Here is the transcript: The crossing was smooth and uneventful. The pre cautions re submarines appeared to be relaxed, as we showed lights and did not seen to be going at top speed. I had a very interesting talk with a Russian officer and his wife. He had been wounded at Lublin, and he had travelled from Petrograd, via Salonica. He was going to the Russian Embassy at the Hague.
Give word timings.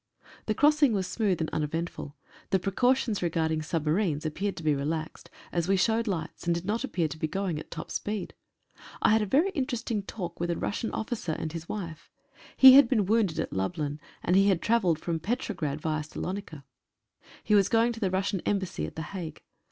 The 0.47 0.55
crossing 0.55 0.93
was 0.93 1.05
smooth 1.05 1.41
and 1.41 1.49
uneventful. 1.51 2.15
The 2.49 2.57
pre 2.57 2.71
cautions 2.71 3.21
re 3.21 3.61
submarines 3.61 4.25
appeared 4.25 4.57
to 4.57 4.63
be 4.63 4.73
relaxed, 4.73 5.29
as 5.51 5.67
we 5.67 5.75
showed 5.77 6.07
lights 6.07 6.47
and 6.47 6.55
did 6.55 6.65
not 6.65 6.81
seen 6.91 7.07
to 7.07 7.19
be 7.19 7.27
going 7.27 7.59
at 7.59 7.69
top 7.69 7.91
speed. 7.91 8.33
I 9.03 9.11
had 9.11 9.21
a 9.21 9.27
very 9.27 9.51
interesting 9.51 10.01
talk 10.01 10.39
with 10.39 10.49
a 10.49 10.57
Russian 10.57 10.89
officer 10.91 11.33
and 11.33 11.53
his 11.53 11.69
wife. 11.69 12.09
He 12.57 12.73
had 12.73 12.89
been 12.89 13.05
wounded 13.05 13.37
at 13.37 13.53
Lublin, 13.53 13.99
and 14.23 14.35
he 14.35 14.47
had 14.47 14.59
travelled 14.63 14.97
from 14.97 15.19
Petrograd, 15.19 15.79
via 15.79 16.01
Salonica. 16.03 16.63
He 17.43 17.53
was 17.53 17.69
going 17.69 17.91
to 17.91 17.99
the 17.99 18.09
Russian 18.09 18.39
Embassy 18.39 18.87
at 18.87 18.95
the 18.95 19.03
Hague. 19.03 19.43